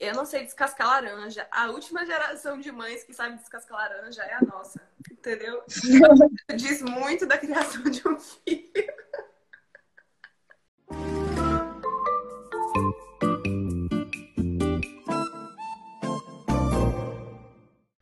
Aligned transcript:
eu 0.00 0.14
não 0.14 0.24
sei 0.24 0.44
descascar 0.44 0.86
laranja. 0.86 1.46
A 1.50 1.66
última 1.70 2.06
geração 2.06 2.58
de 2.60 2.70
mães 2.70 3.02
que 3.02 3.12
sabe 3.12 3.36
descascar 3.36 3.78
laranja 3.78 4.22
é 4.22 4.34
a 4.34 4.40
nossa. 4.42 4.80
Entendeu? 5.10 5.62
Diz 6.54 6.82
muito 6.82 7.26
da 7.26 7.36
criação 7.36 7.82
de 7.82 8.06
um 8.06 8.18
filho. 8.18 8.68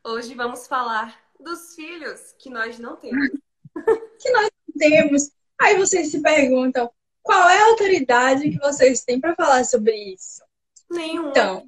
Hoje 0.03 0.35
vamos 0.35 0.67
falar 0.67 1.19
dos 1.39 1.73
filhos 1.75 2.35
que 2.37 2.49
nós 2.49 2.77
não 2.77 2.95
temos. 2.95 3.29
que 4.21 4.31
nós 4.31 4.49
não 4.67 4.75
temos. 4.77 5.31
Aí 5.59 5.75
vocês 5.77 6.11
se 6.11 6.21
perguntam, 6.21 6.91
qual 7.23 7.49
é 7.49 7.59
a 7.59 7.65
autoridade 7.69 8.51
que 8.51 8.59
vocês 8.59 9.03
têm 9.03 9.19
para 9.19 9.35
falar 9.35 9.65
sobre 9.65 9.95
isso? 10.13 10.43
Nenhuma. 10.89 11.29
Então, 11.29 11.67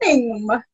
nenhuma. 0.00 0.64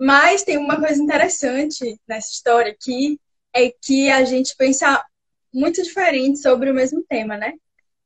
Mas 0.00 0.44
tem 0.44 0.56
uma 0.56 0.78
coisa 0.78 1.02
interessante 1.02 2.00
nessa 2.06 2.30
história 2.30 2.72
aqui, 2.72 3.20
é 3.52 3.70
que 3.70 4.10
a 4.10 4.24
gente 4.24 4.54
pensa 4.56 5.04
muito 5.52 5.82
diferente 5.82 6.38
sobre 6.38 6.70
o 6.70 6.74
mesmo 6.74 7.02
tema, 7.08 7.36
né? 7.36 7.54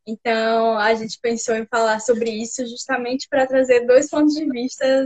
Então, 0.06 0.78
a 0.78 0.95
gente 0.95 1.19
pensou 1.20 1.55
em 1.55 1.66
falar 1.66 2.00
sobre 2.00 2.30
isso 2.30 2.66
justamente 2.66 3.28
para 3.28 3.47
trazer 3.47 3.86
dois 3.86 4.09
pontos 4.09 4.34
de 4.34 4.45
vista 4.48 5.05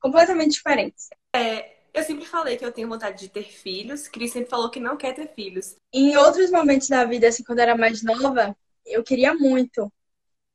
completamente 0.00 0.52
diferentes. 0.52 1.08
É, 1.34 1.78
eu 1.92 2.02
sempre 2.04 2.24
falei 2.24 2.56
que 2.56 2.64
eu 2.64 2.72
tenho 2.72 2.88
vontade 2.88 3.18
de 3.18 3.28
ter 3.28 3.44
filhos. 3.44 4.06
Cris 4.06 4.32
sempre 4.32 4.50
falou 4.50 4.70
que 4.70 4.78
não 4.78 4.96
quer 4.96 5.14
ter 5.14 5.28
filhos. 5.34 5.76
Em 5.92 6.16
outros 6.16 6.50
momentos 6.50 6.88
da 6.88 7.04
vida, 7.04 7.28
assim, 7.28 7.42
quando 7.42 7.58
eu 7.58 7.64
era 7.64 7.76
mais 7.76 8.02
nova, 8.02 8.56
eu 8.86 9.02
queria 9.02 9.34
muito. 9.34 9.92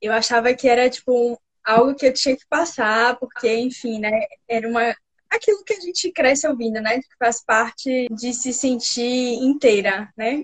Eu 0.02 0.14
achava 0.14 0.53
que 0.53 0.67
era, 0.67 0.90
tipo, 0.90 1.40
algo 1.63 1.95
que 1.95 2.05
eu 2.05 2.13
tinha 2.13 2.35
que 2.35 2.45
passar, 2.48 3.17
porque, 3.17 3.53
enfim, 3.55 3.99
né? 3.99 4.26
Era 4.48 4.67
uma. 4.67 4.95
Aquilo 5.30 5.63
que 5.63 5.73
a 5.73 5.80
gente 5.80 6.12
cresce 6.12 6.47
ouvindo, 6.47 6.80
né? 6.81 7.00
Que 7.00 7.17
faz 7.17 7.44
parte 7.44 8.08
de 8.11 8.33
se 8.33 8.53
sentir 8.53 9.33
inteira, 9.42 10.11
né? 10.16 10.44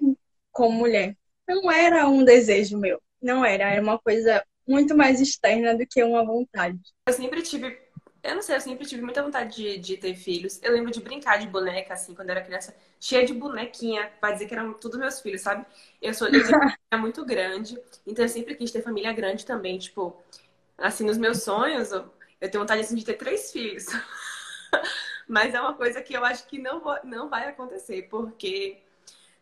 Como 0.52 0.78
mulher. 0.78 1.16
Não 1.47 1.72
era 1.72 2.08
um 2.08 2.23
desejo 2.23 2.78
meu. 2.78 3.02
Não 3.22 3.45
era. 3.45 3.72
Era 3.72 3.81
uma 3.81 4.00
coisa 4.00 4.44
muito 4.67 4.95
mais 4.95 5.20
externa 5.20 5.75
do 5.75 5.86
que 5.86 6.03
uma 6.03 6.25
vontade. 6.25 6.80
Eu 7.08 7.14
sempre 7.14 7.42
tive 7.42 7.78
eu 8.22 8.36
não 8.36 8.42
sei, 8.42 8.56
eu 8.56 8.62
sempre 8.62 8.86
tive 8.86 9.02
muita 9.02 9.23
vontade 9.23 9.56
de, 9.56 9.78
de, 9.78 9.97
ter 9.97 10.14
filhos. 10.14 10.59
Eu 10.62 10.73
lembro 10.73 10.92
de 10.92 11.00
brincar 11.00 11.40
de 11.40 11.47
boneca, 11.47 11.94
assim, 11.94 12.14
quando 12.14 12.30
eu 12.30 12.36
era 12.36 12.45
criança, 12.45 12.75
cheia 13.00 13.25
de 13.25 13.34
bonequinha, 13.34 14.12
pra 14.20 14.31
dizer 14.31 14.45
que 14.45 14.53
eram 14.53 14.73
todos 14.73 15.00
meus 15.00 15.22
filhos, 15.22 15.42
sabe? 15.42 15.66
Eu 16.02 16.14
sou 16.14 16.28
eu 16.28 16.44
muito 17.00 17.23
grande, 17.23 17.80
então 18.06 18.25
eu 18.25 18.30
sempre 18.30 18.56
quis 18.56 18.72
ter 18.72 18.81
família 18.81 19.14
grande 19.14 19.45
também. 19.45 19.78
Tipo, 19.78 20.22
assim, 20.81 21.05
nos 21.05 21.17
meus 21.17 21.44
sonhos, 21.44 21.91
eu 21.91 22.11
tenho 22.49 22.63
vontade, 22.63 22.81
assim, 22.81 22.95
de 22.95 23.05
ter 23.05 23.16
três 23.16 23.52
filhos. 23.52 23.85
Mas 25.27 25.53
é 25.53 25.61
uma 25.61 25.73
coisa 25.73 26.02
que 26.02 26.13
eu 26.13 26.25
acho 26.25 26.47
que 26.47 26.58
não, 26.58 26.80
vou, 26.80 26.97
não 27.03 27.30
vai 27.30 27.47
acontecer, 27.47 28.08
porque, 28.09 28.81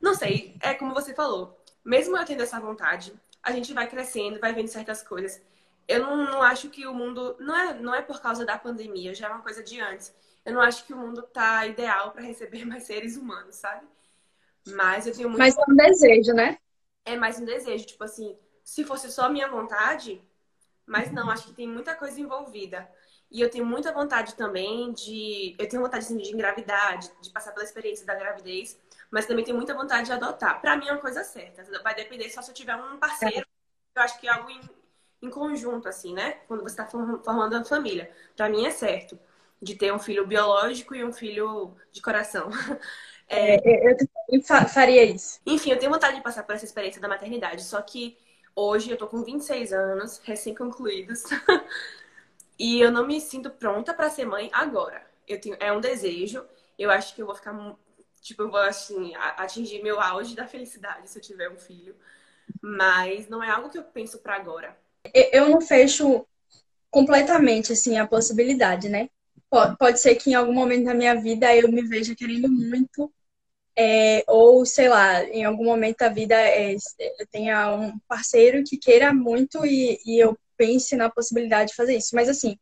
não 0.02 0.13
sei, 0.13 0.55
é 0.61 0.73
como 0.73 0.93
você 0.93 1.13
falou, 1.13 1.58
mesmo 1.83 2.17
eu 2.17 2.25
tendo 2.25 2.43
essa 2.43 2.59
vontade, 2.59 3.13
a 3.41 3.52
gente 3.52 3.73
vai 3.73 3.88
crescendo, 3.88 4.39
vai 4.39 4.53
vendo 4.53 4.67
certas 4.67 5.02
coisas 5.02 5.41
eu 5.88 6.02
não, 6.02 6.17
não 6.25 6.41
acho 6.41 6.69
que 6.69 6.85
o 6.85 6.93
mundo. 6.93 7.35
Não 7.39 7.55
é, 7.55 7.73
não 7.73 7.95
é 7.95 8.02
por 8.02 8.21
causa 8.21 8.45
da 8.45 8.58
pandemia, 8.58 9.15
já 9.15 9.27
é 9.27 9.30
uma 9.30 9.41
coisa 9.41 9.63
de 9.63 9.80
antes. 9.80 10.13
Eu 10.45 10.53
não 10.53 10.61
acho 10.61 10.85
que 10.85 10.93
o 10.93 10.97
mundo 10.97 11.21
tá 11.21 11.65
ideal 11.65 12.11
para 12.11 12.21
receber 12.21 12.65
mais 12.65 12.83
seres 12.83 13.15
humanos, 13.15 13.55
sabe? 13.55 13.85
Mas 14.67 15.08
eu 15.08 15.15
tenho 15.15 15.30
muito. 15.30 15.39
Mas 15.39 15.58
é 15.58 15.63
um 15.67 15.75
desejo, 15.75 16.33
né? 16.33 16.58
É 17.05 17.15
mais 17.15 17.39
um 17.39 17.45
desejo. 17.45 17.85
Tipo 17.85 18.03
assim, 18.03 18.38
se 18.63 18.83
fosse 18.83 19.09
só 19.09 19.30
minha 19.30 19.47
vontade, 19.47 20.21
mas 20.88 21.11
não, 21.11 21.30
acho 21.30 21.47
que 21.47 21.53
tem 21.53 21.67
muita 21.67 21.93
coisa 21.93 22.19
envolvida. 22.19 22.89
E 23.30 23.41
eu 23.41 23.49
tenho 23.49 23.66
muita 23.66 23.91
vontade 23.91 24.35
também 24.35 24.93
de. 24.93 25.55
Eu 25.59 25.67
tenho 25.67 25.81
vontade 25.81 26.05
assim, 26.05 26.17
de 26.17 26.31
engravidar, 26.31 26.97
de, 26.97 27.11
de 27.21 27.30
passar 27.30 27.52
pela 27.52 27.66
experiência 27.66 28.05
da 28.05 28.16
gravidez, 28.16 28.80
mas 29.11 29.25
também 29.25 29.43
tenho 29.43 29.58
muita 29.58 29.73
vontade 29.73 30.05
de 30.05 30.13
adotar. 30.13 30.61
Para 30.61 30.77
mim 30.77 30.87
é 30.87 30.93
uma 30.93 31.02
coisa 31.02 31.23
certa. 31.23 31.64
Vai 31.83 31.93
depender 31.93 32.30
só 32.30 32.42
se 32.42 32.49
eu 32.52 32.55
tiver 32.55 32.76
um 32.76 32.97
parceiro. 32.97 33.45
Eu 33.95 34.02
acho 34.02 34.20
que 34.20 34.27
é 34.27 34.31
algo 34.31 34.49
em 35.21 35.30
conjunto, 35.30 35.89
assim, 35.89 36.14
né? 36.14 36.39
Quando 36.47 36.61
você 36.61 36.80
está 36.80 36.86
formando 36.86 37.53
uma 37.53 37.65
família. 37.65 38.09
Para 38.36 38.49
mim 38.49 38.65
é 38.65 38.71
certo 38.71 39.20
de 39.61 39.76
ter 39.76 39.92
um 39.92 39.99
filho 39.99 40.26
biológico 40.26 40.95
e 40.95 41.03
um 41.03 41.11
filho 41.11 41.76
de 41.92 42.02
coração. 42.02 42.49
É, 43.30 43.55
é 43.55 43.97
eu 44.30 44.42
faria 44.70 45.03
isso. 45.03 45.42
Enfim, 45.45 45.71
eu 45.71 45.77
tenho 45.77 45.92
vontade 45.92 46.15
de 46.15 46.23
passar 46.23 46.43
por 46.43 46.55
essa 46.55 46.64
experiência 46.64 47.02
da 47.02 47.09
maternidade, 47.09 47.61
só 47.61 47.81
que 47.81 48.17
hoje 48.58 48.92
eu 48.92 48.98
tô 48.98 49.08
com 49.08 49.23
26 49.23 49.72
anos, 49.72 50.20
recém-concluídos, 50.23 51.23
e 52.60 52.82
eu 52.82 52.92
não 52.92 53.06
me 53.08 53.22
sinto 53.22 53.50
pronta 53.50 53.94
para 53.94 54.10
ser 54.10 54.26
mãe 54.26 54.50
agora. 54.52 55.06
Eu 55.28 55.40
tenho, 55.40 55.56
é 55.60 55.72
um 55.72 55.80
desejo, 55.80 56.44
eu 56.78 56.90
acho 56.90 57.16
que 57.16 57.22
eu 57.22 57.28
vou 57.28 57.36
ficar, 57.36 57.54
tipo, 58.22 58.42
eu 58.42 58.50
vou, 58.52 58.60
assim, 58.60 59.14
atingir 59.16 59.84
meu 59.84 60.02
auge 60.02 60.36
da 60.36 60.48
felicidade 60.48 61.10
se 61.10 61.18
eu 61.18 61.22
tiver 61.22 61.50
um 61.50 61.58
filho, 61.58 61.95
mas 62.62 63.30
não 63.30 63.44
é 63.44 63.50
algo 63.50 63.70
que 63.70 63.78
eu 63.78 63.84
penso 63.84 64.20
para 64.20 64.36
agora 64.36 64.76
eu 65.14 65.50
não 65.50 65.62
fecho 65.62 66.26
completamente 66.89 67.74
assim 67.74 67.98
a 67.98 68.08
possibilidade, 68.08 68.89
né? 68.89 69.10
Pode 69.50 70.00
ser 70.00 70.16
que 70.16 70.32
em 70.32 70.34
algum 70.34 70.54
momento 70.54 70.86
da 70.86 70.94
minha 70.94 71.16
vida 71.16 71.56
eu 71.56 71.72
me 71.72 71.82
veja 71.84 72.16
querendo 72.16 72.50
muito, 72.50 73.12
é, 73.77 74.23
ou 74.27 74.65
sei 74.65 74.89
lá, 74.89 75.23
em 75.26 75.45
algum 75.45 75.65
momento 75.65 75.98
da 75.99 76.10
vida 76.10 76.36
é, 76.36 76.76
eu 76.76 77.27
tenha 77.30 77.76
um 77.76 77.98
parceiro 78.08 78.64
que 78.64 78.77
queira 78.77 79.14
muito 79.14 79.64
e, 79.65 79.99
e 80.04 80.20
eu 80.20 80.38
pense 80.58 80.95
na 80.95 81.10
possibilidade 81.11 81.70
de 81.70 81.76
fazer 81.76 81.95
isso. 81.95 82.15
Mas 82.15 82.27
assim, 82.27 82.58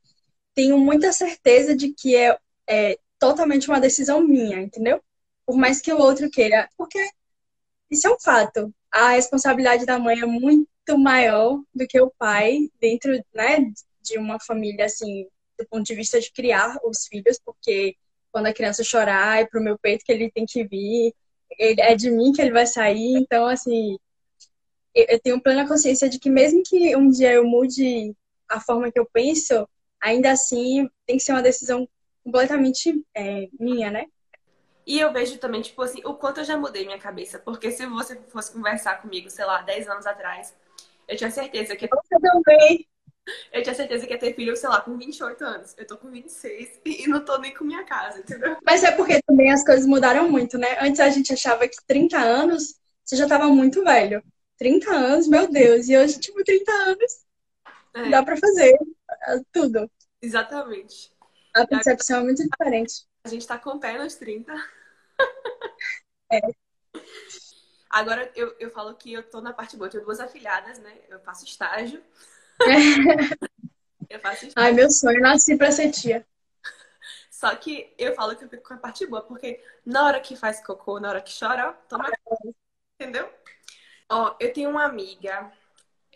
tenho 0.54 0.78
muita 0.78 1.14
certeza 1.14 1.76
de 1.76 1.94
que 1.94 2.16
é, 2.16 2.38
é 2.68 2.98
totalmente 3.18 3.70
uma 3.70 3.80
decisão 3.80 4.22
minha, 4.22 4.60
entendeu? 4.62 5.02
Por 5.46 5.56
mais 5.58 5.80
que 5.82 5.94
o 5.94 6.00
outro 6.00 6.30
queira, 6.30 6.70
porque 6.78 7.00
isso 7.90 8.08
é 8.08 8.12
um 8.12 8.20
fato. 8.20 8.74
A 8.92 9.12
responsabilidade 9.12 9.86
da 9.86 9.98
mãe 9.98 10.20
é 10.20 10.26
muito 10.26 10.98
maior 10.98 11.62
do 11.74 11.88
que 11.88 12.00
o 12.00 12.12
pai 12.18 12.70
dentro, 12.80 13.14
né, 13.34 13.72
de 14.02 14.18
uma 14.18 14.40
família, 14.40 14.86
assim, 14.86 15.28
do 15.58 15.66
ponto 15.68 15.86
de 15.86 15.96
vista 15.96 16.20
de 16.20 16.32
criar 16.32 16.78
os 16.84 17.08
filhos, 17.08 17.40
porque 17.44 17.96
quando 18.36 18.48
a 18.48 18.54
criança 18.54 18.84
chorar, 18.84 19.40
é 19.40 19.46
pro 19.46 19.64
meu 19.64 19.80
peito 19.80 20.04
que 20.04 20.12
ele 20.12 20.30
tem 20.30 20.46
que 20.46 20.68
vir, 20.68 21.14
é 21.58 21.96
de 21.96 22.12
mim 22.12 22.34
que 22.34 22.42
ele 22.42 22.52
vai 22.52 22.68
sair, 22.68 23.16
então, 23.16 23.48
assim, 23.48 23.98
eu 24.94 25.18
tenho 25.22 25.42
plena 25.42 25.66
consciência 25.66 26.10
de 26.10 26.20
que 26.20 26.30
mesmo 26.30 26.62
que 26.62 26.94
um 26.98 27.10
dia 27.10 27.32
eu 27.32 27.46
mude 27.46 28.14
a 28.50 28.60
forma 28.60 28.92
que 28.92 29.00
eu 29.00 29.06
penso, 29.06 29.66
ainda 30.02 30.32
assim 30.32 30.86
tem 31.06 31.16
que 31.16 31.24
ser 31.24 31.32
uma 31.32 31.42
decisão 31.42 31.88
completamente 32.26 33.02
é, 33.16 33.48
minha, 33.58 33.90
né? 33.90 34.06
E 34.86 35.00
eu 35.00 35.14
vejo 35.14 35.38
também, 35.38 35.62
tipo 35.62 35.82
assim, 35.82 36.02
o 36.04 36.16
quanto 36.16 36.42
eu 36.42 36.44
já 36.44 36.58
mudei 36.58 36.84
minha 36.84 37.00
cabeça. 37.00 37.40
Porque 37.40 37.72
se 37.72 37.86
você 37.86 38.20
fosse 38.28 38.52
conversar 38.52 39.02
comigo, 39.02 39.30
sei 39.30 39.46
lá, 39.46 39.62
10 39.62 39.88
anos 39.88 40.06
atrás, 40.06 40.54
eu 41.08 41.16
tinha 41.16 41.32
certeza 41.32 41.74
que. 41.74 41.88
Você 41.88 42.20
também. 42.20 42.86
Eu 43.52 43.64
tinha 43.64 43.74
certeza 43.74 44.06
que 44.06 44.14
ia 44.14 44.20
ter 44.20 44.36
filho, 44.36 44.56
sei 44.56 44.70
lá, 44.70 44.82
com 44.82 44.98
28 44.98 45.44
anos. 45.44 45.74
Eu 45.78 45.88
tô 45.88 45.98
com 45.98 46.12
26 46.12 46.80
e 46.86 47.08
não 47.08 47.24
tô 47.24 47.38
nem 47.38 47.54
com 47.54 47.64
minha 47.64 47.84
casa, 47.84 48.20
entendeu? 48.20 48.58
Mas 48.64 48.84
é 48.84 48.92
porque 48.92 49.22
também 49.24 49.52
as 49.52 49.66
coisas 49.66 49.86
mudaram 49.86 50.30
muito, 50.30 50.58
né? 50.58 50.78
Antes 50.80 51.00
a 51.00 51.10
gente 51.10 51.34
achava 51.34 51.68
que 51.68 51.78
30 51.88 52.18
anos 52.18 52.76
você 53.04 53.16
já 53.16 53.28
tava 53.28 53.48
muito 53.48 53.84
velho. 53.84 54.24
30 54.58 54.92
anos, 54.92 55.28
meu 55.28 55.48
Deus. 55.48 55.88
E 55.88 55.98
hoje, 55.98 56.20
tipo, 56.20 56.44
30 56.44 56.72
anos. 56.72 57.26
É. 57.94 58.10
Dá 58.10 58.24
pra 58.24 58.36
fazer 58.38 58.78
tudo. 59.52 59.90
Exatamente. 60.22 61.14
A 61.54 61.66
percepção 61.66 62.22
é 62.22 62.24
muito 62.24 62.44
diferente. 62.44 63.06
A 63.24 63.30
gente 63.30 63.48
tá 63.48 63.58
com 63.58 63.72
o 63.72 63.80
pé 63.80 63.98
nos 63.98 64.16
30. 64.16 64.54
É. 66.32 66.42
Agora 67.88 68.32
eu, 68.36 68.56
eu 68.60 68.72
falo 68.72 68.96
que 68.96 69.14
eu 69.14 69.22
tô 69.22 69.40
na 69.40 69.54
parte 69.54 69.78
boa. 69.78 69.88
Eu 69.88 69.92
tenho 69.92 70.04
duas 70.04 70.20
afilhadas, 70.20 70.80
né? 70.80 70.98
Eu 71.08 71.20
faço 71.20 71.46
estágio. 71.46 72.04
eu 74.10 74.20
faço. 74.20 74.48
Ai, 74.56 74.72
meu 74.72 74.90
sonho, 74.90 75.20
nasci 75.20 75.58
pra 75.58 75.72
ser 75.72 75.92
tia. 75.92 76.26
Só 77.30 77.54
que 77.56 77.94
eu 77.98 78.16
falo 78.16 78.36
que 78.36 78.46
eu 78.46 78.50
fico 78.50 78.64
com 78.64 78.74
a 78.74 78.78
parte 78.78 79.06
boa, 79.06 79.22
porque 79.22 79.62
na 79.86 80.06
hora 80.06 80.20
que 80.22 80.36
faz 80.36 80.66
cocô, 80.66 81.00
na 81.00 81.10
hora 81.10 81.22
que 81.22 81.38
chora, 81.38 81.70
ó, 81.70 81.74
toma. 81.88 82.10
Entendeu? 83.00 83.30
Ó, 84.10 84.36
eu 84.40 84.54
tenho 84.54 84.70
uma 84.70 84.86
amiga, 84.86 85.52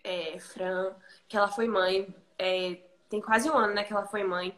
é, 0.04 0.40
Fran, 0.40 0.96
que 1.28 1.36
ela 1.36 1.50
foi 1.50 1.68
mãe, 1.68 2.08
é, 2.38 2.78
tem 3.10 3.22
quase 3.22 3.50
um 3.50 3.58
ano, 3.58 3.74
né, 3.74 3.84
que 3.84 3.92
ela 3.92 4.06
foi 4.06 4.24
mãe. 4.24 4.58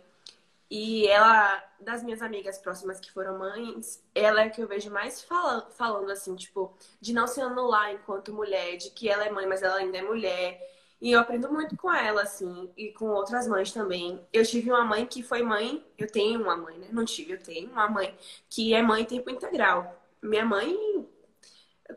E 0.69 1.07
ela, 1.07 1.61
das 1.81 2.01
minhas 2.03 2.21
amigas 2.21 2.57
próximas 2.57 2.99
que 2.99 3.11
foram 3.11 3.37
mães, 3.37 4.01
ela 4.15 4.41
é 4.41 4.45
a 4.45 4.49
que 4.49 4.61
eu 4.61 4.67
vejo 4.67 4.89
mais 4.89 5.21
falando, 5.21 5.69
falando 5.71 6.09
assim, 6.11 6.33
tipo, 6.35 6.73
de 7.01 7.11
não 7.11 7.27
se 7.27 7.41
anular 7.41 7.91
enquanto 7.91 8.33
mulher, 8.33 8.77
de 8.77 8.89
que 8.91 9.09
ela 9.09 9.25
é 9.25 9.29
mãe, 9.29 9.45
mas 9.45 9.61
ela 9.61 9.75
ainda 9.75 9.97
é 9.97 10.01
mulher. 10.01 10.61
E 11.01 11.11
eu 11.11 11.19
aprendo 11.19 11.51
muito 11.51 11.75
com 11.77 11.91
ela, 11.91 12.21
assim, 12.21 12.71
e 12.77 12.91
com 12.93 13.05
outras 13.07 13.47
mães 13.47 13.71
também. 13.73 14.25
Eu 14.31 14.45
tive 14.45 14.69
uma 14.71 14.85
mãe 14.85 15.05
que 15.05 15.23
foi 15.23 15.41
mãe, 15.43 15.85
eu 15.97 16.09
tenho 16.11 16.41
uma 16.41 16.55
mãe, 16.55 16.77
né? 16.77 16.89
Não 16.91 17.05
tive, 17.05 17.33
eu 17.33 17.41
tenho 17.41 17.71
uma 17.71 17.89
mãe 17.89 18.15
que 18.49 18.73
é 18.73 18.81
mãe 18.83 19.01
em 19.03 19.05
tempo 19.05 19.29
integral. 19.31 19.99
Minha 20.21 20.45
mãe, 20.45 20.75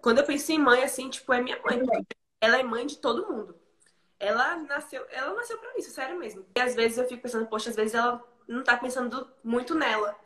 quando 0.02 0.18
eu 0.18 0.24
penso 0.24 0.52
em 0.52 0.58
mãe, 0.58 0.82
assim, 0.82 1.08
tipo, 1.10 1.32
é 1.32 1.40
minha 1.42 1.60
mãe. 1.62 1.80
Ela 2.40 2.58
é 2.60 2.62
mãe 2.62 2.86
de 2.86 2.98
todo 2.98 3.26
mundo. 3.32 3.56
ela 4.20 4.56
nasceu, 4.58 5.06
ela 5.10 5.34
nasceu 5.34 5.58
pra 5.58 5.76
isso, 5.78 5.90
sério 5.92 6.18
mesmo. 6.18 6.46
E 6.56 6.60
às 6.60 6.74
vezes 6.74 6.98
eu 6.98 7.08
fico 7.08 7.22
pensando, 7.22 7.46
poxa, 7.48 7.70
às 7.70 7.76
vezes 7.76 7.94
ela 7.94 8.22
não 8.48 8.64
tá 8.64 8.76
pensando 8.76 9.30
muito 9.44 9.74
nela. 9.74 10.16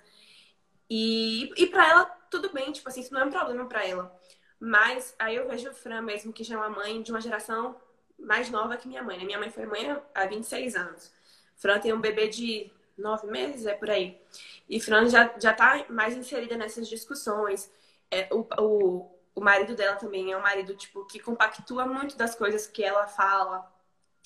E, 0.90 1.50
e 1.56 1.66
pra 1.66 1.88
ela, 1.88 2.04
tudo 2.30 2.52
bem, 2.52 2.72
tipo 2.72 2.88
assim, 2.88 3.00
isso 3.00 3.12
não 3.12 3.22
é 3.22 3.24
um 3.24 3.30
problema 3.30 3.66
pra 3.66 3.86
ela. 3.86 4.14
Mas 4.60 5.14
aí 5.18 5.36
eu 5.36 5.48
vejo 5.48 5.70
o 5.70 5.74
Fran 5.74 6.02
mesmo, 6.02 6.32
que 6.32 6.44
já 6.44 6.54
é 6.54 6.58
uma 6.58 6.70
mãe 6.70 7.02
de 7.02 7.10
uma 7.10 7.20
geração 7.20 7.76
mais 8.18 8.50
nova 8.50 8.76
que 8.76 8.88
minha 8.88 9.02
mãe, 9.02 9.18
né? 9.18 9.24
Minha 9.24 9.38
mãe 9.38 9.50
foi 9.50 9.66
mãe 9.66 9.96
há 10.14 10.26
26 10.26 10.76
anos. 10.76 11.12
Fran 11.56 11.78
tem 11.78 11.92
um 11.92 12.00
bebê 12.00 12.28
de 12.28 12.70
nove 12.96 13.26
meses, 13.26 13.66
é 13.66 13.74
por 13.74 13.90
aí. 13.90 14.20
E 14.68 14.80
Fran 14.80 15.08
já, 15.08 15.34
já 15.38 15.52
tá 15.52 15.86
mais 15.88 16.16
inserida 16.16 16.56
nessas 16.56 16.88
discussões. 16.88 17.70
É, 18.10 18.28
o, 18.32 18.46
o, 18.58 19.18
o 19.34 19.40
marido 19.40 19.74
dela 19.74 19.96
também 19.96 20.32
é 20.32 20.36
um 20.36 20.42
marido, 20.42 20.74
tipo, 20.74 21.04
que 21.06 21.20
compactua 21.20 21.86
muito 21.86 22.16
das 22.16 22.34
coisas 22.34 22.66
que 22.66 22.82
ela 22.82 23.06
fala. 23.06 23.70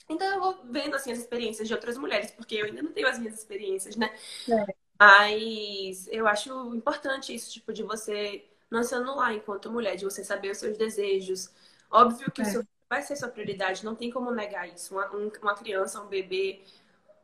Então 0.09 0.27
eu 0.27 0.41
vou 0.41 0.61
vendo, 0.65 0.97
assim, 0.97 1.12
as 1.12 1.19
experiências 1.19 1.69
de 1.69 1.75
outras 1.75 1.97
mulheres, 1.97 2.31
porque 2.31 2.56
eu 2.56 2.67
ainda 2.67 2.83
não 2.83 2.93
tenho 2.93 3.09
as 3.09 3.19
minhas 3.19 3.39
experiências, 3.39 3.97
né? 3.97 4.15
É. 4.50 4.75
Mas 4.99 6.06
eu 6.09 6.27
acho 6.27 6.75
importante 6.75 7.35
isso, 7.35 7.53
tipo, 7.53 7.73
de 7.73 7.83
você 7.83 8.44
não 8.71 8.83
se 8.83 8.94
anular 8.94 9.33
enquanto 9.33 9.71
mulher, 9.71 9.97
de 9.97 10.05
você 10.05 10.25
saber 10.25 10.50
os 10.50 10.59
seus 10.59 10.77
desejos. 10.77 11.50
Óbvio 11.91 12.31
que 12.31 12.43
é. 12.43 12.44
isso 12.44 12.67
vai 12.93 13.00
ser 13.00 13.17
sua 13.17 13.29
prioridade, 13.29 13.87
não 13.87 13.94
tem 13.94 14.11
como 14.11 14.31
negar 14.31 14.69
isso. 14.69 14.94
Uma, 14.94 15.09
uma 15.41 15.55
criança, 15.55 15.99
um 15.99 16.09
bebê, 16.09 16.61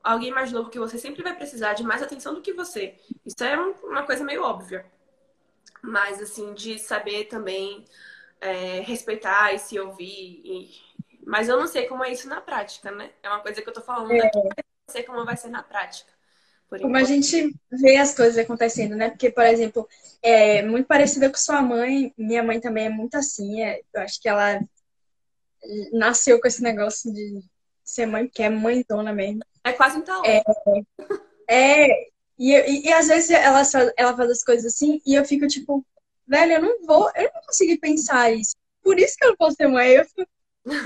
alguém 0.03 0.31
mais 0.31 0.51
novo 0.51 0.71
que 0.71 0.79
você 0.79 0.97
sempre 0.97 1.23
vai 1.23 1.37
precisar 1.37 1.75
de 1.75 1.83
mais 1.83 2.03
atenção 2.03 2.33
do 2.33 2.41
que 2.41 2.55
você. 2.55 2.95
Isso 3.27 3.45
é 3.45 3.55
uma 3.85 4.03
coisa 4.03 4.25
meio 4.25 4.43
óbvia. 4.43 4.87
Mas, 5.83 6.23
assim, 6.23 6.55
de 6.55 6.79
saber 6.79 7.25
também 7.25 7.85
é, 8.41 8.81
respeitar 8.81 9.53
e 9.53 9.59
se 9.59 9.79
ouvir. 9.79 10.41
E... 10.43 10.71
Mas 11.27 11.51
eu 11.51 11.61
não 11.61 11.67
sei 11.67 11.87
como 11.87 12.03
é 12.03 12.11
isso 12.11 12.27
na 12.31 12.41
prática, 12.41 12.91
né? 12.91 13.11
É 13.23 13.29
uma 13.29 13.41
coisa 13.41 13.61
que 13.61 13.69
eu 13.69 13.75
tô 13.75 13.83
falando 13.83 14.11
é. 14.11 14.27
aqui, 14.27 14.39
mas 14.39 14.57
eu 14.57 14.65
não 14.87 14.93
sei 14.93 15.03
como 15.03 15.25
vai 15.27 15.37
ser 15.37 15.49
na 15.49 15.63
prática. 15.63 16.11
Como 16.81 16.97
a 16.97 17.05
gente 17.05 17.55
vê 17.71 17.97
as 17.99 18.15
coisas 18.15 18.39
acontecendo, 18.39 18.97
né? 18.97 19.11
Porque, 19.11 19.31
por 19.31 19.45
exemplo, 19.45 19.87
é 20.23 20.63
muito 20.63 20.87
parecida 20.87 21.29
com 21.29 21.37
sua 21.37 21.61
mãe, 21.61 22.13
minha 22.17 22.43
mãe 22.43 22.59
também 22.59 22.87
é 22.87 22.91
muito 22.91 23.17
assim. 23.17 23.63
É, 23.63 23.83
eu 23.93 24.01
acho 24.01 24.19
que 24.21 24.29
ela 24.29 24.61
nasceu 25.93 26.41
com 26.41 26.49
esse 26.49 26.63
negócio 26.63 27.13
de 27.13 27.43
ser 27.85 28.07
mãe, 28.07 28.29
que 28.29 28.43
é 28.43 28.51
mãe 28.51 28.85
dona 28.89 29.13
mesmo. 29.13 29.41
É 29.65 29.73
quase 29.73 29.99
um 29.99 30.03
talão. 30.03 30.25
É, 30.25 30.43
é 31.49 32.09
e, 32.39 32.55
e, 32.55 32.87
e, 32.87 32.93
às 32.93 33.09
vezes 33.09 33.31
ela, 33.31 33.63
ela 33.97 34.17
faz 34.17 34.31
as 34.31 34.45
coisas 34.45 34.73
assim 34.73 35.03
e 35.05 35.15
eu 35.15 35.25
fico 35.25 35.47
tipo, 35.49 35.85
velho, 36.27 36.53
eu 36.53 36.63
não 36.63 36.87
vou, 36.87 37.11
eu 37.17 37.31
não 37.35 37.43
consegui 37.47 37.79
pensar 37.79 38.33
isso. 38.33 38.55
Por 38.83 38.99
isso 38.99 39.17
que 39.17 39.25
eu 39.25 39.31
não 39.31 39.37
posso 39.37 39.57
ser 39.57 39.67
mãe. 39.67 39.91
Eu 39.91 40.05
fico 40.05 40.29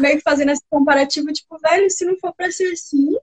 meio 0.00 0.16
que 0.16 0.22
fazendo 0.22 0.50
esse 0.50 0.62
comparativo, 0.70 1.32
tipo, 1.32 1.58
velho, 1.58 1.90
se 1.90 2.04
não 2.04 2.16
for 2.19 2.32
pra 2.34 2.50
ser 2.50 2.72
assim, 2.72 3.14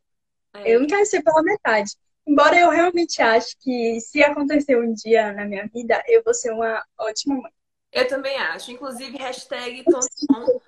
é. 0.54 0.76
eu 0.76 0.82
não 0.82 0.88
quero 0.88 1.06
ser 1.06 1.24
pela 1.24 1.42
metade. 1.42 1.92
Embora 2.28 2.60
eu 2.60 2.70
realmente 2.70 3.22
ache 3.22 3.56
que 3.60 4.00
se 4.02 4.22
acontecer 4.22 4.78
um 4.78 4.94
dia 4.94 5.34
na 5.34 5.46
minha 5.46 5.68
vida, 5.68 6.04
eu 6.08 6.22
vou 6.24 6.34
ser 6.34 6.52
uma 6.52 6.86
ótima 7.00 7.36
mãe. 7.36 7.52
Eu 7.92 8.08
também 8.08 8.38
acho. 8.38 8.72
Inclusive, 8.72 9.18
hashtag 9.18 9.84
Tonton 9.84 10.62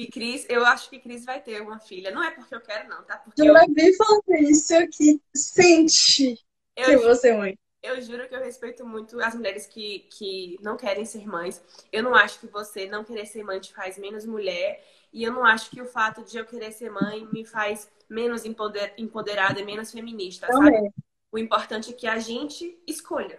e 0.00 0.06
Cris, 0.06 0.46
eu 0.48 0.64
acho 0.64 0.88
que 0.88 0.98
Cris 0.98 1.26
vai 1.26 1.42
ter 1.42 1.60
uma 1.60 1.78
filha. 1.78 2.10
Não 2.10 2.24
é 2.24 2.30
porque 2.30 2.54
eu 2.54 2.60
quero, 2.60 2.88
não, 2.88 3.02
tá? 3.04 3.18
Porque 3.18 3.42
eu, 3.42 3.54
eu... 3.54 3.66
vi 3.68 3.94
falando 3.94 4.22
isso 4.48 4.74
que 4.88 5.20
sente 5.34 6.38
eu 6.74 6.86
que 6.86 6.96
você 6.96 7.34
mãe. 7.34 7.58
Eu 7.82 8.00
juro 8.00 8.26
que 8.26 8.34
eu 8.34 8.42
respeito 8.42 8.84
muito 8.86 9.20
as 9.20 9.34
mulheres 9.34 9.66
que, 9.66 10.00
que 10.10 10.56
não 10.62 10.78
querem 10.78 11.04
ser 11.04 11.26
mães. 11.26 11.62
Eu 11.92 12.02
não 12.02 12.14
acho 12.14 12.40
que 12.40 12.46
você 12.46 12.86
não 12.86 13.04
querer 13.04 13.26
ser 13.26 13.42
mãe 13.42 13.60
te 13.60 13.74
faz 13.74 13.98
menos 13.98 14.24
mulher. 14.24 14.82
E 15.12 15.22
eu 15.22 15.32
não 15.32 15.44
acho 15.44 15.70
que 15.70 15.82
o 15.82 15.86
fato 15.86 16.24
de 16.24 16.38
eu 16.38 16.46
querer 16.46 16.72
ser 16.72 16.90
mãe 16.90 17.28
me 17.30 17.44
faz 17.44 17.86
menos 18.08 18.46
empoder, 18.46 18.94
empoderada 18.96 19.60
e 19.60 19.64
menos 19.64 19.92
feminista, 19.92 20.46
sabe? 20.46 20.90
O 21.30 21.38
importante 21.38 21.90
é 21.90 21.92
que 21.92 22.06
a 22.06 22.18
gente 22.18 22.78
escolha. 22.86 23.38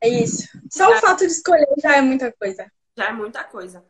É 0.00 0.08
isso. 0.08 0.48
Só 0.70 0.90
o 0.90 0.96
fato 0.96 1.20
de 1.20 1.32
escolher 1.32 1.66
já 1.82 1.96
é 1.96 2.00
muita 2.00 2.32
coisa. 2.32 2.70
Já 2.96 3.08
é 3.08 3.12
muita 3.12 3.44
coisa. 3.44 3.84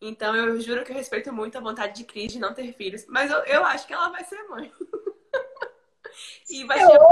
Então 0.00 0.34
eu 0.36 0.60
juro 0.60 0.84
que 0.84 0.92
eu 0.92 0.96
respeito 0.96 1.32
muito 1.32 1.58
a 1.58 1.60
vontade 1.60 1.96
de 1.96 2.04
Cris 2.04 2.32
de 2.32 2.38
não 2.38 2.54
ter 2.54 2.72
filhos. 2.72 3.04
Mas 3.08 3.30
eu, 3.30 3.38
eu 3.44 3.64
acho 3.64 3.86
que 3.86 3.92
ela 3.92 4.08
vai 4.10 4.24
ser 4.24 4.42
mãe. 4.44 4.72
e, 6.48 6.64
vai 6.64 6.78
chamar, 6.78 7.06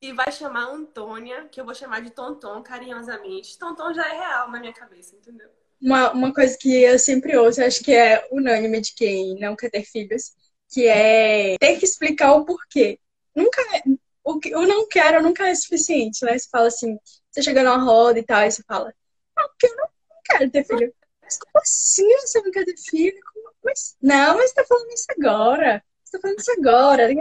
e 0.00 0.12
vai 0.12 0.32
chamar 0.32 0.64
Antônia, 0.68 1.48
que 1.50 1.60
eu 1.60 1.64
vou 1.64 1.74
chamar 1.74 2.00
de 2.00 2.10
Tonton 2.10 2.62
carinhosamente. 2.62 3.58
Tonton 3.58 3.94
já 3.94 4.06
é 4.06 4.18
real 4.18 4.50
na 4.50 4.60
minha 4.60 4.72
cabeça, 4.72 5.16
entendeu? 5.16 5.48
Uma, 5.80 6.12
uma 6.12 6.34
coisa 6.34 6.56
que 6.58 6.82
eu 6.82 6.98
sempre 6.98 7.36
ouço, 7.36 7.62
acho 7.62 7.82
que 7.82 7.94
é 7.94 8.26
unânime 8.30 8.80
de 8.80 8.94
quem 8.94 9.38
não 9.38 9.54
quer 9.56 9.70
ter 9.70 9.84
filhos, 9.84 10.32
que 10.68 10.86
é 10.86 11.56
ter 11.58 11.78
que 11.78 11.84
explicar 11.84 12.32
o 12.32 12.44
porquê. 12.44 12.98
Nunca 13.34 13.60
é, 13.76 13.82
o 14.24 14.38
que 14.38 14.50
eu 14.50 14.66
não 14.66 14.88
quero 14.88 15.22
nunca 15.22 15.48
é 15.48 15.54
suficiente, 15.54 16.24
né? 16.24 16.38
Você 16.38 16.48
fala 16.50 16.68
assim, 16.68 16.98
você 17.30 17.42
chega 17.42 17.62
numa 17.62 17.76
roda 17.76 18.18
e 18.18 18.22
tal, 18.22 18.42
e 18.42 18.50
você 18.50 18.62
fala, 18.66 18.92
não, 19.36 19.48
porque 19.48 19.66
eu 19.66 19.76
não 19.76 19.88
quero 20.24 20.50
ter 20.50 20.64
filho. 20.64 20.94
Mas 21.26 21.38
como 21.38 21.60
assim 21.60 22.08
você 22.20 22.40
não 22.40 22.52
quer 22.52 22.64
ter 22.64 22.76
filho? 22.76 23.20
Como... 23.34 23.50
Mas, 23.64 23.96
não, 24.00 24.36
mas 24.36 24.50
você 24.50 24.54
tá 24.54 24.64
falando 24.64 24.92
isso 24.92 25.06
agora. 25.10 25.84
Você 26.04 26.12
tá 26.12 26.20
falando 26.20 26.38
isso 26.38 26.52
agora. 26.52 27.14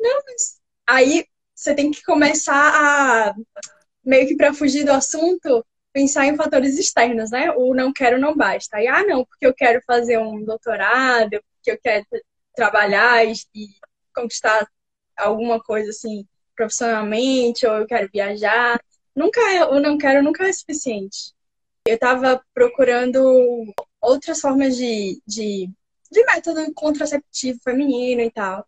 Não, 0.00 0.22
mas. 0.26 0.60
Aí 0.86 1.26
você 1.54 1.74
tem 1.74 1.90
que 1.90 2.02
começar 2.02 2.54
a, 2.54 3.34
meio 4.04 4.26
que 4.26 4.36
para 4.36 4.54
fugir 4.54 4.84
do 4.84 4.92
assunto, 4.92 5.64
pensar 5.92 6.26
em 6.26 6.36
fatores 6.36 6.78
externos, 6.78 7.30
né? 7.30 7.50
O 7.52 7.74
não 7.74 7.92
quero 7.92 8.18
não 8.18 8.34
basta. 8.36 8.78
Aí, 8.78 8.86
ah, 8.88 9.04
não, 9.06 9.24
porque 9.24 9.46
eu 9.46 9.54
quero 9.54 9.80
fazer 9.86 10.18
um 10.18 10.42
doutorado, 10.42 11.30
porque 11.54 11.70
eu 11.70 11.78
quero 11.80 12.04
trabalhar 12.54 13.26
e, 13.26 13.34
conquistar 14.14 14.66
alguma 15.16 15.60
coisa 15.60 15.90
assim 15.90 16.26
profissionalmente, 16.56 17.66
ou 17.66 17.74
eu 17.76 17.86
quero 17.86 18.08
viajar. 18.12 18.80
Nunca 19.14 19.40
é, 19.52 19.64
o 19.64 19.80
não 19.80 19.98
quero 19.98 20.22
nunca 20.22 20.48
é 20.48 20.52
suficiente. 20.52 21.34
Eu 21.86 21.96
estava 21.96 22.42
procurando 22.54 23.74
outras 24.00 24.40
formas 24.40 24.76
de, 24.76 25.20
de, 25.26 25.68
de 26.10 26.24
método 26.24 26.72
contraceptivo 26.72 27.58
feminino 27.62 28.22
e 28.22 28.30
tal. 28.30 28.66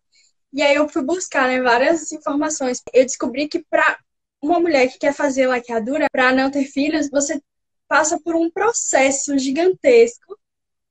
E 0.53 0.61
aí 0.61 0.75
eu 0.75 0.87
fui 0.87 1.03
buscar 1.03 1.47
né, 1.47 1.61
várias 1.61 2.11
informações. 2.11 2.81
Eu 2.93 3.03
descobri 3.03 3.47
que 3.47 3.63
para 3.69 3.99
uma 4.41 4.59
mulher 4.59 4.87
que 4.87 4.99
quer 4.99 5.13
fazer 5.13 5.47
laqueadura 5.47 6.07
para 6.11 6.31
não 6.31 6.51
ter 6.51 6.65
filhos, 6.65 7.09
você 7.09 7.41
passa 7.87 8.19
por 8.19 8.35
um 8.35 8.51
processo 8.51 9.37
gigantesco. 9.37 10.37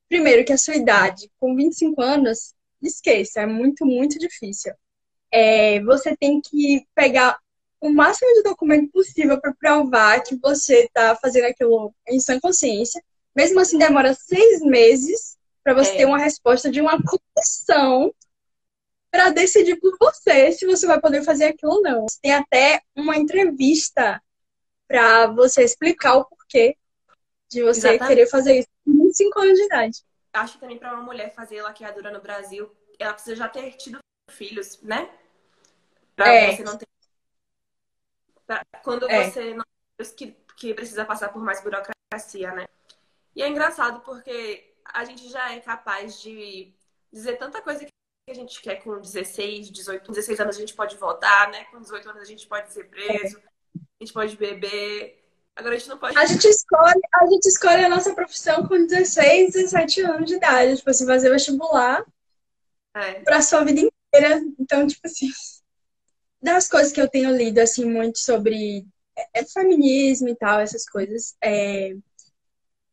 Primeiro 0.09 0.45
que 0.45 0.53
a 0.53 0.59
sua 0.59 0.75
idade, 0.75 1.31
com 1.39 1.55
25 1.55 2.01
anos, 2.03 2.55
esqueça, 2.83 3.43
é 3.43 3.47
muito, 3.47 3.87
muito 3.87 4.19
difícil. 4.19 4.73
É, 5.31 5.81
você 5.83 6.17
tem 6.17 6.41
que 6.41 6.87
pegar 6.95 7.39
o 7.81 7.91
máximo 7.91 8.33
de 8.35 8.43
documento 8.43 8.91
possível 8.91 9.41
para 9.41 9.55
provar 9.55 10.23
que 10.23 10.37
você 10.37 10.85
está 10.85 11.15
fazendo 11.17 11.45
aquilo 11.45 11.95
em 12.09 12.19
sua 12.21 12.41
consciência. 12.41 13.03
Mesmo 13.35 13.61
assim, 13.61 13.79
demora 13.79 14.15
seis 14.15 14.61
meses 14.61 15.37
para 15.63 15.75
você 15.75 15.91
é. 15.93 15.97
ter 15.99 16.05
uma 16.07 16.19
resposta 16.19 16.71
de 16.71 16.81
uma 16.81 16.99
comissão 17.03 18.15
para 19.11 19.31
decidir 19.31 19.77
por 19.77 19.97
você 19.99 20.53
se 20.53 20.67
você 20.67 20.87
vai 20.87 21.01
poder 21.01 21.23
fazer 21.23 21.47
aquilo 21.47 21.73
ou 21.73 21.83
não. 21.83 22.07
Tem 22.23 22.33
até 22.35 22.81
uma 22.95 23.17
entrevista 23.17 24.23
para 24.89 25.27
você 25.27 25.63
explicar 25.63 26.17
o 26.17 26.25
porquê 26.25 26.77
de 27.49 27.63
você 27.63 27.89
Exatamente. 27.89 28.07
querer 28.09 28.27
fazer 28.27 28.59
isso 28.59 28.69
com 28.85 28.93
25 28.93 29.41
anos 29.41 29.59
de 29.59 29.65
idade 29.65 30.07
acho 30.41 30.55
que 30.55 30.61
também 30.61 30.79
para 30.79 30.95
uma 30.95 31.03
mulher 31.03 31.35
fazer 31.35 31.63
laqueadura 31.63 32.11
no 32.11 32.21
Brasil, 32.21 32.71
ela 32.99 33.13
precisa 33.13 33.37
já 33.37 33.49
ter 33.49 33.73
tido 33.73 33.99
filhos, 34.31 34.81
né? 34.83 35.11
Pra 36.15 36.29
é. 36.29 36.57
você 36.57 36.63
não 36.63 36.77
ter. 36.77 36.87
Pra... 38.47 38.65
Quando 38.83 39.11
é. 39.11 39.31
você 39.31 39.55
não 39.55 39.65
que, 40.15 40.37
que 40.57 40.75
precisa 40.75 41.05
passar 41.05 41.31
por 41.31 41.43
mais 41.43 41.63
burocracia, 41.63 42.53
né? 42.53 42.67
E 43.35 43.43
é 43.43 43.49
engraçado 43.49 44.01
porque 44.01 44.75
a 44.85 45.05
gente 45.05 45.29
já 45.29 45.53
é 45.53 45.61
capaz 45.61 46.21
de 46.21 46.73
dizer 47.13 47.37
tanta 47.37 47.61
coisa 47.61 47.85
que 47.85 47.91
a 48.29 48.35
gente 48.35 48.61
quer 48.61 48.77
com 48.77 49.01
16, 49.01 49.71
18, 49.71 50.11
16 50.11 50.41
anos 50.41 50.57
a 50.57 50.61
gente 50.61 50.75
pode 50.75 50.97
votar, 50.97 51.51
né? 51.51 51.65
Com 51.65 51.81
18 51.81 52.09
anos 52.11 52.23
a 52.23 52.25
gente 52.25 52.47
pode 52.47 52.73
ser 52.73 52.85
preso, 52.85 53.41
a 53.77 54.05
gente 54.05 54.13
pode 54.13 54.37
beber, 54.37 55.27
Agora 55.57 55.75
a 55.75 55.79
gente 55.79 55.89
não 55.89 55.97
pode. 55.97 56.19
A 56.19 56.27
gente 56.27 56.47
escolhe, 56.47 57.01
a 57.15 57.27
gente 57.27 57.47
escolhe 57.47 57.83
a 57.83 57.89
nossa 57.89 58.15
profissão 58.15 58.69
com 58.69 58.87
16, 58.87 59.55
17 59.55 60.03
anos 60.03 60.29
de 60.29 60.35
idade. 60.35 60.77
Tipo 60.77 60.91
assim, 60.91 61.07
fazer 61.07 61.31
vestibular 61.31 62.05
é. 62.95 63.15
pra 63.21 63.41
sua 63.41 63.65
vida 63.65 63.81
inteira. 63.81 64.43
Então, 64.61 64.87
tipo 64.87 65.07
assim, 65.07 65.31
das 66.41 66.69
coisas 66.69 66.93
que 66.93 67.01
eu 67.01 67.09
tenho 67.09 67.35
lido, 67.37 67.59
assim, 67.59 67.85
muito 67.85 68.19
sobre 68.19 68.87
é, 69.17 69.41
é, 69.41 69.45
feminismo 69.45 70.29
e 70.29 70.37
tal, 70.37 70.61
essas 70.61 70.85
coisas, 70.89 71.37
é... 71.43 71.95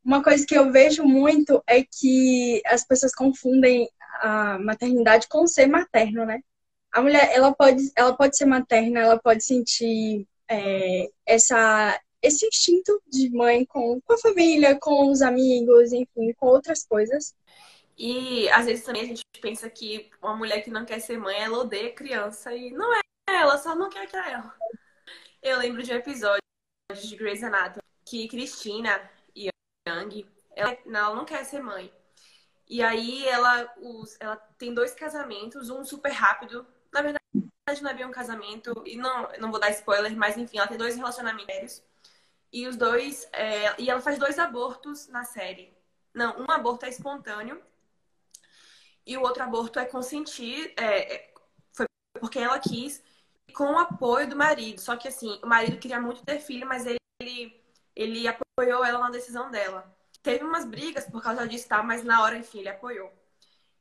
uma 0.04 0.24
coisa 0.24 0.46
que 0.46 0.56
eu 0.56 0.72
vejo 0.72 1.04
muito 1.04 1.64
é 1.68 1.84
que 1.84 2.62
as 2.66 2.86
pessoas 2.86 3.14
confundem 3.14 3.90
a 4.22 4.58
maternidade 4.60 5.28
com 5.28 5.48
ser 5.48 5.68
materno, 5.68 6.26
né? 6.26 6.42
A 6.92 7.02
mulher, 7.02 7.32
ela 7.34 7.54
pode, 7.54 7.92
ela 7.96 8.16
pode 8.16 8.38
ser 8.38 8.46
materna, 8.46 9.00
ela 9.00 9.20
pode 9.20 9.44
sentir 9.44 10.28
é, 10.48 11.10
essa 11.26 12.00
esse 12.24 12.48
instinto 12.48 13.02
de 13.06 13.30
mãe 13.32 13.66
com, 13.66 14.00
com 14.02 14.14
a 14.14 14.18
família, 14.18 14.80
com 14.80 15.12
os 15.12 15.22
amigos, 15.22 15.92
enfim, 15.92 16.34
com 16.38 16.48
outras 16.48 16.86
coisas. 16.86 17.36
E 17.98 18.50
às 18.50 18.66
vezes 18.66 18.86
também 18.86 19.04
a 19.04 19.06
gente 19.06 19.24
pensa 19.42 19.70
que 19.70 20.10
uma 20.22 20.36
mulher 20.36 20.64
que 20.64 20.72
não 20.72 20.86
quer 20.86 21.00
ser 21.00 21.18
mãe, 21.18 21.38
ela 21.38 21.60
odeia 21.60 21.94
criança. 21.94 22.56
E 22.56 22.72
não 22.72 22.96
é, 22.96 23.02
ela 23.44 23.58
só 23.58 23.76
não 23.76 23.90
quer 23.90 24.08
criar 24.08 24.32
ela. 24.32 24.56
Eu 25.42 25.58
lembro 25.60 25.84
de 25.84 25.92
um 25.92 25.96
episódio 25.96 26.42
de 26.94 27.16
Grey's 27.16 27.44
Anatomy 27.44 27.84
que 28.06 28.28
Cristina 28.28 29.10
Young, 29.36 30.26
ela, 30.56 30.78
ela 30.86 31.16
não 31.16 31.26
quer 31.26 31.44
ser 31.44 31.62
mãe. 31.62 31.94
E 32.68 32.82
aí 32.82 33.28
ela, 33.28 33.72
os, 33.78 34.16
ela 34.20 34.36
tem 34.58 34.74
dois 34.74 34.94
casamentos, 34.94 35.70
um 35.70 35.84
super 35.84 36.12
rápido. 36.12 36.66
Na 36.92 37.02
verdade, 37.02 37.24
não 37.82 37.92
é 37.92 37.94
bem 37.94 38.06
um 38.06 38.12
casamento, 38.12 38.84
e 38.86 38.96
não, 38.96 39.30
não 39.40 39.52
vou 39.52 39.60
dar 39.60 39.72
spoiler, 39.72 40.16
mas 40.16 40.38
enfim, 40.38 40.58
ela 40.58 40.68
tem 40.68 40.78
dois 40.78 40.96
relacionamentos. 40.96 41.84
E 42.52 42.68
os 42.68 42.78
dois. 42.78 43.28
É, 43.34 43.82
e 43.82 43.90
ela 43.90 44.02
faz 44.02 44.18
dois 44.18 44.40
abortos 44.40 45.08
na 45.08 45.24
série. 45.24 45.74
Não, 46.14 46.40
um 46.40 46.52
aborto 46.52 46.86
é 46.86 46.90
espontâneo 46.90 47.62
e 49.06 49.18
o 49.18 49.22
outro 49.22 49.44
aborto 49.44 49.80
é 49.80 49.86
consentir. 49.86 50.74
É, 50.78 51.16
é 51.16 51.34
foi 51.72 51.86
porque 52.20 52.40
ela 52.40 52.60
quis, 52.60 53.04
com 53.54 53.66
o 53.74 53.78
apoio 53.78 54.30
do 54.30 54.36
marido. 54.36 54.80
Só 54.80 54.96
que 54.96 55.08
assim, 55.08 55.40
o 55.44 55.48
marido 55.48 55.78
queria 55.78 56.00
muito 56.00 56.24
ter 56.24 56.40
filho, 56.40 56.68
mas 56.68 56.86
ele, 56.86 57.62
ele 57.96 58.28
apoiou 58.28 58.84
ela 58.86 59.00
na 59.00 59.10
decisão 59.10 59.50
dela. 59.52 59.92
Teve 60.22 60.44
umas 60.44 60.66
brigas 60.66 61.06
por 61.06 61.22
causa 61.22 61.48
disso, 61.48 61.68
tá? 61.68 61.84
Mas 61.84 62.04
na 62.04 62.22
hora, 62.22 62.38
enfim, 62.38 62.60
ele 62.60 62.70
apoiou. 62.70 63.12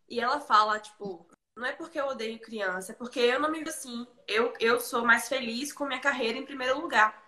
E 0.08 0.20
ela 0.20 0.40
fala, 0.40 0.78
tipo, 0.80 1.26
não 1.56 1.66
é 1.66 1.72
porque 1.72 2.00
eu 2.00 2.06
odeio 2.06 2.38
criança, 2.40 2.92
é 2.92 2.94
porque 2.94 3.20
eu 3.20 3.40
não 3.40 3.50
me 3.50 3.58
vejo 3.60 3.70
assim. 3.70 4.06
Eu, 4.26 4.52
eu 4.60 4.80
sou 4.80 5.04
mais 5.04 5.28
feliz 5.28 5.72
com 5.72 5.86
minha 5.86 6.00
carreira 6.00 6.38
em 6.38 6.44
primeiro 6.44 6.80
lugar. 6.80 7.22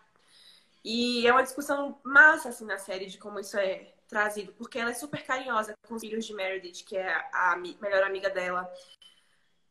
E 0.84 1.26
é 1.26 1.32
uma 1.32 1.42
discussão 1.42 1.98
massa, 2.04 2.50
assim, 2.50 2.66
na 2.66 2.78
série 2.78 3.06
de 3.06 3.18
como 3.18 3.40
isso 3.40 3.56
é 3.56 3.94
trazido, 4.06 4.52
porque 4.52 4.78
ela 4.78 4.90
é 4.90 4.94
super 4.94 5.24
carinhosa 5.24 5.74
com 5.88 5.94
os 5.94 6.02
filhos 6.02 6.26
de 6.26 6.34
Meredith, 6.34 6.84
que 6.84 6.96
é 6.96 7.10
a 7.32 7.56
melhor 7.56 8.02
amiga 8.04 8.28
dela. 8.30 8.70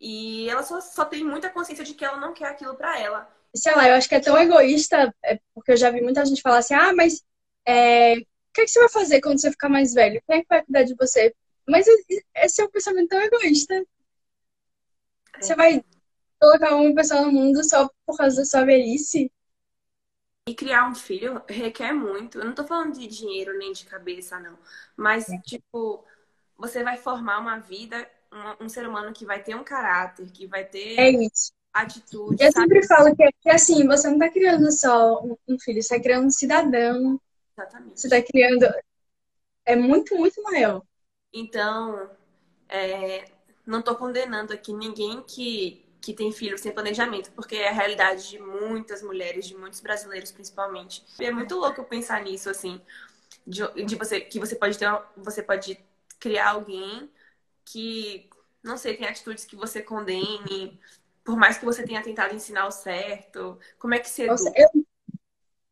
E 0.05 0.49
ela 0.49 0.61
só, 0.63 0.81
só 0.81 1.05
tem 1.05 1.23
muita 1.23 1.49
consciência 1.49 1.85
de 1.85 1.93
que 1.93 2.03
ela 2.03 2.17
não 2.17 2.33
quer 2.33 2.47
aquilo 2.47 2.75
para 2.75 2.99
ela. 2.99 3.33
Sei 3.55 3.73
lá, 3.73 3.87
eu 3.87 3.95
acho 3.95 4.09
que 4.09 4.15
é 4.15 4.19
tão 4.19 4.37
egoísta, 4.37 5.15
é, 5.23 5.39
porque 5.53 5.71
eu 5.71 5.77
já 5.77 5.89
vi 5.89 6.01
muita 6.01 6.25
gente 6.25 6.41
falar 6.41 6.57
assim, 6.57 6.73
ah, 6.73 6.93
mas 6.93 7.23
é, 7.65 8.15
o 8.15 8.25
que, 8.53 8.61
é 8.61 8.65
que 8.65 8.67
você 8.67 8.79
vai 8.81 8.89
fazer 8.89 9.21
quando 9.21 9.39
você 9.39 9.49
ficar 9.49 9.69
mais 9.69 9.93
velho? 9.93 10.21
Quem 10.27 10.39
é 10.39 10.41
que 10.41 10.47
vai 10.49 10.61
cuidar 10.61 10.83
de 10.83 10.93
você? 10.95 11.33
Mas 11.65 11.85
esse 12.35 12.61
é 12.61 12.65
um 12.65 12.69
pensamento 12.69 13.07
tão 13.07 13.21
egoísta. 13.21 13.81
Você 15.39 15.55
vai 15.55 15.81
colocar 16.37 16.75
uma 16.75 16.93
pessoa 16.93 17.21
no 17.21 17.31
mundo 17.31 17.63
só 17.63 17.89
por 18.05 18.17
causa 18.17 18.41
da 18.41 18.45
sua 18.45 18.65
velhice? 18.65 19.31
E 20.49 20.53
criar 20.53 20.89
um 20.89 20.95
filho 20.95 21.41
requer 21.47 21.93
muito. 21.93 22.39
Eu 22.39 22.45
não 22.45 22.53
tô 22.53 22.67
falando 22.67 22.99
de 22.99 23.07
dinheiro 23.07 23.57
nem 23.57 23.71
de 23.71 23.85
cabeça, 23.85 24.37
não. 24.37 24.59
Mas, 24.97 25.29
é. 25.29 25.37
tipo, 25.39 26.03
você 26.57 26.83
vai 26.83 26.97
formar 26.97 27.39
uma 27.39 27.59
vida, 27.59 28.05
um, 28.33 28.65
um, 28.65 28.69
ser 28.69 28.87
humano 28.87 29.13
que 29.13 29.25
vai 29.25 29.41
ter 29.41 29.55
um 29.55 29.63
caráter, 29.63 30.29
que 30.31 30.47
vai 30.47 30.65
ter 30.65 30.99
é 30.99 31.09
isso. 31.11 31.51
atitude. 31.71 32.43
Eu 32.43 32.51
sabe? 32.51 32.67
sempre 32.67 32.87
falo 32.87 33.15
que, 33.15 33.29
que, 33.41 33.49
assim, 33.49 33.85
você 33.87 34.09
não 34.09 34.19
tá 34.19 34.29
criando 34.29 34.71
só 34.71 35.23
um, 35.47 35.59
filho, 35.59 35.81
você 35.81 35.95
tá 35.95 36.01
criando 36.01 36.25
um 36.27 36.31
cidadão. 36.31 37.19
Exatamente. 37.57 37.99
Você 37.99 38.09
tá 38.09 38.21
criando. 38.21 38.65
É 39.65 39.75
muito, 39.75 40.15
muito 40.17 40.41
maior. 40.43 40.81
Então, 41.31 42.09
é, 42.67 43.25
não 43.65 43.81
tô 43.81 43.95
condenando 43.95 44.53
aqui 44.53 44.73
ninguém 44.73 45.21
que 45.21 45.83
que 46.03 46.13
tem 46.13 46.33
filhos 46.33 46.59
sem 46.59 46.73
planejamento, 46.73 47.31
porque 47.31 47.55
é 47.55 47.69
a 47.69 47.71
realidade 47.71 48.29
de 48.29 48.37
muitas 48.37 49.01
mulheres, 49.01 49.47
de 49.47 49.55
muitos 49.55 49.79
brasileiros 49.79 50.33
principalmente. 50.33 51.01
E 51.17 51.25
é 51.25 51.31
muito 51.31 51.55
louco 51.55 51.81
pensar 51.85 52.21
nisso, 52.21 52.49
assim, 52.49 52.81
de, 53.47 53.61
de 53.85 53.95
você 53.95 54.19
que 54.19 54.37
você 54.37 54.53
pode 54.53 54.77
ter, 54.77 54.89
você 55.15 55.41
pode 55.41 55.79
criar 56.19 56.49
alguém 56.49 57.09
que, 57.65 58.29
não 58.63 58.77
sei, 58.77 58.97
tem 58.97 59.07
atitudes 59.07 59.45
que 59.45 59.55
você 59.55 59.81
condene, 59.81 60.79
por 61.23 61.37
mais 61.37 61.57
que 61.57 61.65
você 61.65 61.83
tenha 61.83 62.03
tentado 62.03 62.35
ensinar 62.35 62.67
o 62.67 62.71
certo. 62.71 63.59
Como 63.79 63.93
é 63.93 63.99
que 63.99 64.09
você. 64.09 64.27
Nossa, 64.27 64.51
eu, 64.55 64.69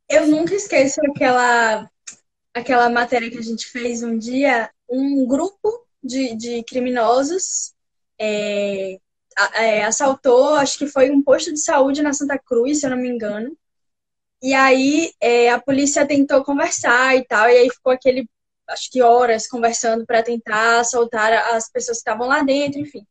eu 0.10 0.28
nunca 0.28 0.54
esqueço 0.54 1.00
aquela, 1.10 1.90
aquela 2.54 2.90
matéria 2.90 3.30
que 3.30 3.38
a 3.38 3.44
gente 3.44 3.68
fez 3.68 4.04
um 4.04 4.18
dia, 4.18 4.70
um 4.90 5.26
grupo 5.28 5.86
de, 6.04 6.36
de 6.36 6.64
criminosos. 6.64 7.74
É, 8.20 9.00
é, 9.56 9.84
assaltou, 9.84 10.56
acho 10.56 10.78
que 10.78 10.88
foi 10.88 11.10
um 11.10 11.22
posto 11.22 11.52
de 11.52 11.60
saúde 11.60 12.02
na 12.02 12.14
Santa 12.14 12.38
Cruz, 12.38 12.80
se 12.80 12.86
eu 12.86 12.90
não 12.92 12.98
me 12.98 13.10
engano. 13.10 13.58
E 14.42 14.54
aí 14.54 15.12
é, 15.20 15.50
a 15.52 15.62
polícia 15.62 16.06
tentou 16.06 16.44
conversar 16.44 17.16
e 17.16 17.24
tal, 17.26 17.48
e 17.48 17.58
aí 17.58 17.70
ficou 17.70 17.92
aquele, 17.92 18.28
acho 18.72 18.90
que 18.92 19.02
horas 19.02 19.48
conversando 19.48 20.06
para 20.06 20.24
tentar 20.24 20.84
soltar 20.86 21.34
as 21.54 21.70
pessoas 21.70 21.98
que 21.98 22.02
estavam 22.02 22.28
lá 22.28 22.44
dentro, 22.44 22.80
enfim. 22.80 23.06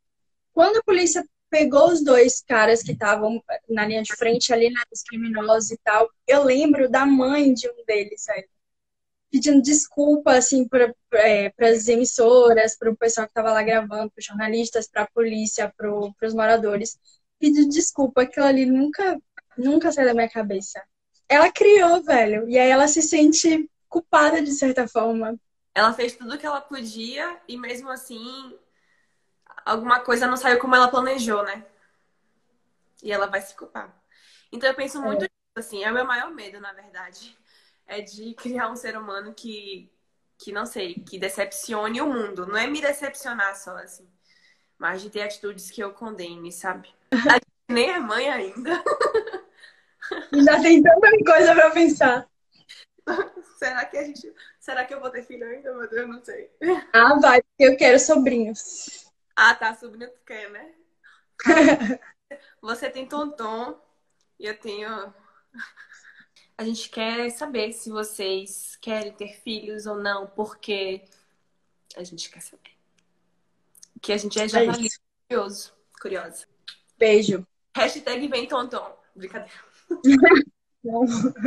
Quando 0.52 0.78
a 0.78 0.82
polícia 0.82 1.24
pegou 1.48 1.90
os 1.90 2.02
dois 2.02 2.42
caras 2.42 2.82
que 2.82 2.92
estavam 2.92 3.42
na 3.68 3.86
linha 3.86 4.02
de 4.02 4.14
frente 4.14 4.52
ali, 4.52 4.70
né, 4.70 4.80
os 4.92 5.02
criminosos 5.02 5.70
e 5.70 5.78
tal, 5.78 6.08
eu 6.26 6.44
lembro 6.44 6.88
da 6.88 7.04
mãe 7.04 7.52
de 7.52 7.68
um 7.68 7.84
deles, 7.86 8.28
aí 8.28 8.44
pedindo 9.30 9.62
desculpa, 9.62 10.32
assim, 10.32 10.66
para 10.66 10.92
é, 11.14 11.52
as 11.60 11.88
emissoras, 11.88 12.76
para 12.76 12.90
o 12.90 12.96
pessoal 12.96 13.26
que 13.26 13.30
estava 13.30 13.52
lá 13.52 13.62
gravando, 13.62 14.10
para 14.10 14.18
os 14.18 14.24
jornalistas, 14.24 14.88
para 14.88 15.02
a 15.02 15.10
polícia, 15.10 15.72
para 15.76 15.88
os 15.90 16.34
moradores. 16.34 16.98
Pedindo 17.38 17.70
desculpa, 17.70 18.22
aquilo 18.22 18.46
ali 18.46 18.66
nunca, 18.66 19.18
nunca 19.56 19.92
saiu 19.92 20.08
da 20.08 20.14
minha 20.14 20.28
cabeça. 20.28 20.82
Ela 21.28 21.50
criou, 21.50 22.02
velho, 22.02 22.48
e 22.48 22.58
aí 22.58 22.70
ela 22.70 22.88
se 22.88 23.00
sente 23.00 23.70
culpada 23.88 24.42
de 24.42 24.50
certa 24.52 24.88
forma. 24.88 25.38
Ela 25.74 25.92
fez 25.92 26.16
tudo 26.16 26.34
o 26.34 26.38
que 26.38 26.46
ela 26.46 26.60
podia 26.60 27.40
e 27.46 27.56
mesmo 27.56 27.90
assim 27.90 28.58
alguma 29.64 30.00
coisa 30.00 30.26
não 30.26 30.36
saiu 30.36 30.58
como 30.58 30.74
ela 30.74 30.88
planejou, 30.88 31.42
né? 31.42 31.64
E 33.02 33.12
ela 33.12 33.26
vai 33.26 33.40
se 33.40 33.54
culpar. 33.54 33.94
Então 34.52 34.68
eu 34.68 34.74
penso 34.74 35.00
muito 35.00 35.24
é. 35.24 35.28
assim, 35.56 35.84
é 35.84 35.90
o 35.90 35.94
meu 35.94 36.04
maior 36.04 36.30
medo, 36.30 36.60
na 36.60 36.72
verdade 36.72 37.38
é 37.90 38.00
de 38.00 38.32
criar 38.34 38.70
um 38.70 38.76
ser 38.76 38.96
humano 38.96 39.34
que, 39.34 39.90
que 40.38 40.52
não 40.52 40.64
sei, 40.64 40.94
que 40.94 41.18
decepcione 41.18 42.00
o 42.00 42.06
mundo. 42.06 42.46
Não 42.46 42.56
é 42.56 42.66
me 42.66 42.80
decepcionar 42.80 43.56
só, 43.56 43.76
assim, 43.76 44.08
mas 44.78 45.02
de 45.02 45.10
ter 45.10 45.22
atitudes 45.22 45.70
que 45.72 45.82
eu 45.82 45.92
condene, 45.92 46.52
sabe? 46.52 46.88
A 47.10 47.34
gente 47.34 47.46
nem 47.68 47.90
é 47.90 47.98
mãe 47.98 48.28
ainda. 48.28 48.82
Já 50.44 50.60
tem 50.62 50.80
tanta 50.80 51.10
coisa 51.24 51.52
pra 51.52 51.70
pensar. 51.70 52.28
será 53.58 53.84
que 53.84 53.98
a 53.98 54.04
gente. 54.04 54.32
Será 54.70 54.84
que 54.84 54.94
eu 54.94 55.00
vou 55.00 55.10
ter 55.10 55.24
filho 55.24 55.44
ainda, 55.44 55.74
meu 55.74 55.90
Deus? 55.90 56.08
Não 56.08 56.24
sei. 56.24 56.48
Ah, 56.92 57.18
vai, 57.18 57.42
porque 57.42 57.64
eu 57.64 57.76
quero 57.76 57.98
sobrinhos. 57.98 59.10
Ah, 59.34 59.52
tá, 59.52 59.74
sobrinho 59.74 60.08
tu 60.12 60.20
quer, 60.24 60.48
né? 60.48 60.72
Você 62.62 62.88
tem 62.88 63.04
Tonton 63.04 63.76
e 64.38 64.46
eu 64.46 64.56
tenho 64.56 65.12
a 66.56 66.62
gente 66.62 66.88
quer 66.88 67.28
saber 67.30 67.72
se 67.72 67.90
vocês 67.90 68.76
querem 68.80 69.12
ter 69.12 69.40
filhos 69.40 69.86
ou 69.86 69.96
não, 69.96 70.28
porque 70.28 71.02
a 71.96 72.04
gente 72.04 72.30
quer 72.30 72.40
saber. 72.40 72.70
Que 74.00 74.12
a 74.12 74.16
gente 74.18 74.38
é 74.38 74.46
jornalista 74.46 75.00
é 75.00 75.34
curioso, 75.34 75.72
curiosa. 76.00 76.46
Beijo. 76.96 77.44
Hashtag 77.74 78.28
vem 78.28 78.46
tonton. 78.46 78.96
Brincadeira. 79.16 79.52